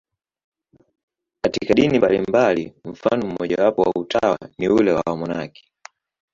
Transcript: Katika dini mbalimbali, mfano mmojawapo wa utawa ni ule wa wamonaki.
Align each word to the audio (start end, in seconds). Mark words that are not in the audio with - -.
Katika 1.43 1.73
dini 1.73 1.97
mbalimbali, 1.97 2.73
mfano 2.85 3.27
mmojawapo 3.27 3.81
wa 3.81 3.91
utawa 3.95 4.37
ni 4.57 4.69
ule 4.69 4.91
wa 4.91 5.03
wamonaki. 5.05 5.71